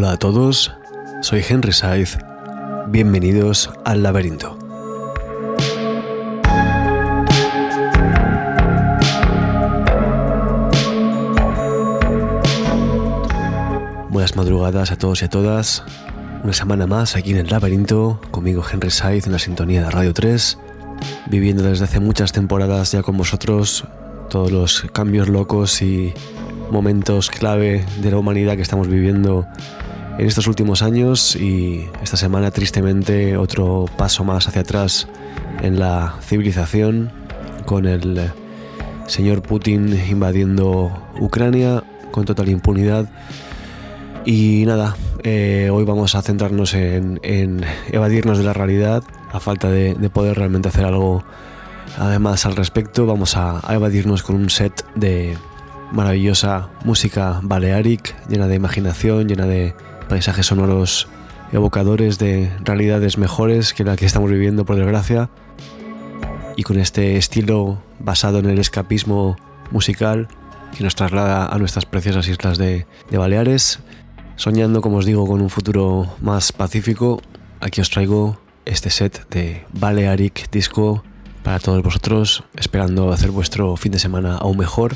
Hola 0.00 0.12
a 0.12 0.16
todos, 0.16 0.72
soy 1.22 1.42
Henry 1.48 1.72
Saiz. 1.72 2.18
Bienvenidos 2.86 3.68
al 3.84 4.04
laberinto. 4.04 4.56
Buenas 14.08 14.36
madrugadas 14.36 14.92
a 14.92 14.96
todos 14.96 15.20
y 15.22 15.24
a 15.24 15.28
todas. 15.28 15.82
Una 16.44 16.52
semana 16.52 16.86
más 16.86 17.16
aquí 17.16 17.32
en 17.32 17.38
el 17.38 17.48
laberinto, 17.48 18.20
conmigo 18.30 18.62
Henry 18.72 18.92
Saiz 18.92 19.26
en 19.26 19.32
la 19.32 19.40
sintonía 19.40 19.82
de 19.82 19.90
Radio 19.90 20.14
3, 20.14 20.58
viviendo 21.26 21.64
desde 21.64 21.86
hace 21.86 21.98
muchas 21.98 22.30
temporadas 22.30 22.92
ya 22.92 23.02
con 23.02 23.16
vosotros 23.16 23.84
todos 24.30 24.52
los 24.52 24.82
cambios 24.92 25.28
locos 25.28 25.82
y 25.82 26.14
momentos 26.70 27.30
clave 27.30 27.84
de 28.00 28.10
la 28.12 28.18
humanidad 28.18 28.54
que 28.54 28.62
estamos 28.62 28.86
viviendo 28.86 29.44
en 30.18 30.26
estos 30.26 30.48
últimos 30.48 30.82
años 30.82 31.36
y 31.36 31.88
esta 32.02 32.16
semana 32.16 32.50
tristemente 32.50 33.36
otro 33.36 33.86
paso 33.96 34.24
más 34.24 34.48
hacia 34.48 34.62
atrás 34.62 35.06
en 35.62 35.78
la 35.78 36.16
civilización 36.22 37.12
con 37.64 37.86
el 37.86 38.32
señor 39.06 39.42
Putin 39.42 39.98
invadiendo 40.10 40.92
Ucrania 41.20 41.84
con 42.10 42.24
total 42.24 42.48
impunidad. 42.48 43.08
Y 44.24 44.64
nada, 44.66 44.96
eh, 45.22 45.70
hoy 45.72 45.84
vamos 45.84 46.16
a 46.16 46.22
centrarnos 46.22 46.74
en, 46.74 47.20
evadirnos 47.92 48.38
de 48.38 48.44
la 48.44 48.52
realidad 48.52 49.04
a 49.32 49.38
falta 49.38 49.70
de, 49.70 49.94
poder 50.12 50.36
realmente 50.36 50.68
hacer 50.68 50.84
algo 50.84 51.22
además 51.96 52.44
al 52.44 52.56
respecto. 52.56 53.06
Vamos 53.06 53.36
a 53.36 53.62
evadirnos 53.70 54.24
con 54.24 54.34
un 54.34 54.50
set 54.50 54.84
de 54.96 55.36
maravillosa 55.92 56.68
música 56.84 57.38
balearic, 57.42 58.16
llena 58.28 58.48
de 58.48 58.56
imaginación, 58.56 59.28
llena 59.28 59.46
de 59.46 59.74
paisajes 60.08 60.46
sonoros 60.46 61.08
evocadores 61.52 62.18
de 62.18 62.50
realidades 62.64 63.18
mejores 63.18 63.72
que 63.72 63.84
la 63.84 63.96
que 63.96 64.06
estamos 64.06 64.30
viviendo 64.30 64.64
por 64.64 64.76
desgracia. 64.76 65.30
Y 66.56 66.64
con 66.64 66.78
este 66.78 67.16
estilo 67.16 67.80
basado 68.00 68.38
en 68.38 68.46
el 68.46 68.58
escapismo 68.58 69.36
musical 69.70 70.28
que 70.76 70.84
nos 70.84 70.94
traslada 70.94 71.46
a 71.46 71.58
nuestras 71.58 71.86
preciosas 71.86 72.28
islas 72.28 72.58
de, 72.58 72.86
Baleares, 73.10 73.80
soñando 74.36 74.80
como 74.80 74.98
os 74.98 75.06
digo 75.06 75.26
con 75.26 75.40
un 75.40 75.50
futuro 75.50 76.12
más 76.20 76.52
pacífico, 76.52 77.20
aquí 77.60 77.80
os 77.80 77.90
traigo 77.90 78.40
este 78.64 78.90
set 78.90 79.28
de 79.30 79.64
Balearic 79.72 80.50
Disco 80.50 81.02
para 81.42 81.58
todos 81.58 81.82
vosotros, 81.82 82.44
esperando 82.56 83.12
hacer 83.12 83.30
vuestro 83.30 83.76
fin 83.76 83.92
de 83.92 83.98
semana 83.98 84.36
aún 84.36 84.58
mejor 84.58 84.94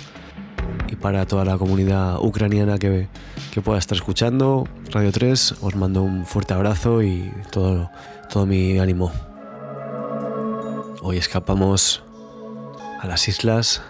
para 1.03 1.27
toda 1.27 1.45
la 1.45 1.59
comunidad 1.59 2.21
ucraniana 2.21 2.79
que, 2.79 3.09
que 3.53 3.61
pueda 3.61 3.79
estar 3.79 3.97
escuchando 3.97 4.67
Radio 4.93 5.13
3, 5.13 5.57
os 5.61 5.75
mando 5.75 6.03
un 6.03 6.25
fuerte 6.25 6.55
abrazo 6.55 7.03
y 7.03 7.31
todo, 7.51 7.91
todo 8.31 8.47
mi 8.47 8.79
ánimo. 8.79 9.13
Hoy 11.03 11.19
escapamos 11.19 12.03
a 13.01 13.07
las 13.09 13.27
islas 13.29 13.83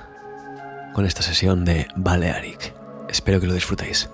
con 0.94 1.04
esta 1.04 1.22
sesión 1.22 1.64
de 1.64 1.86
Balearic. 1.94 2.74
Espero 3.08 3.40
que 3.40 3.46
lo 3.46 3.54
disfrutéis. 3.54 4.08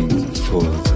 waiting 0.00 0.34
for 0.34 0.87